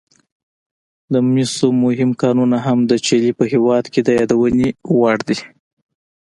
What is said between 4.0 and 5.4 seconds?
د یادونې وړ دي.